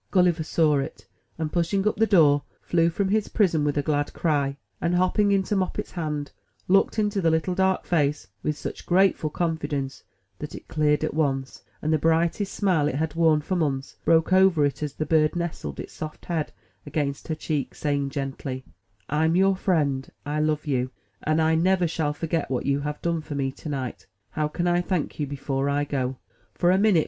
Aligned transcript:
Gulliver 0.09 0.41
saw 0.41 0.79
it, 0.79 1.05
and, 1.37 1.53
pushing 1.53 1.87
up 1.87 1.95
the 1.95 2.07
door, 2.07 2.41
flew 2.63 2.89
from 2.89 3.09
his 3.09 3.27
prison 3.27 3.63
with 3.63 3.77
a 3.77 3.83
glad 3.83 4.13
cry; 4.13 4.57
and, 4.81 4.95
hopping 4.95 5.31
into 5.31 5.55
Moppet's 5.55 5.91
hand, 5.91 6.31
looked 6.67 6.97
into 6.97 7.21
the 7.21 7.29
little 7.29 7.53
dark 7.53 7.85
face 7.85 8.25
with 8.41 8.57
such 8.57 8.87
grateful 8.87 9.29
confidence 9.29 10.01
that 10.39 10.55
it 10.55 10.67
cleared 10.67 11.03
at 11.03 11.13
once, 11.13 11.61
and 11.83 11.93
the 11.93 11.99
brightest 11.99 12.51
smile 12.51 12.87
it 12.87 12.95
had 12.95 13.13
worn 13.13 13.41
for 13.41 13.55
months 13.55 13.95
broke 14.03 14.33
over 14.33 14.65
it 14.65 14.81
as 14.81 14.93
the 14.93 15.05
bird 15.05 15.35
nestled 15.35 15.79
its 15.79 15.93
soft 15.93 16.25
head 16.25 16.51
against 16.83 17.27
her 17.27 17.35
cheek, 17.35 17.75
saying 17.75 18.09
gently: 18.09 18.65
'^I'm 19.07 19.37
your 19.37 19.55
friend; 19.55 20.11
I 20.25 20.39
love 20.39 20.65
you, 20.65 20.89
and 21.21 21.39
I 21.39 21.53
never 21.53 21.87
shall 21.87 22.13
forget 22.13 22.49
what 22.49 22.65
you 22.65 22.79
have 22.79 22.99
done 23.03 23.21
for 23.21 23.35
me 23.35 23.51
to 23.51 23.69
night. 23.69 24.07
How 24.31 24.47
can 24.47 24.65
I 24.65 24.81
thank 24.81 25.19
you 25.19 25.27
before 25.27 25.69
I 25.69 25.83
go?" 25.83 26.17
For 26.55 26.71
a 26.71 26.79
minute. 26.79 26.99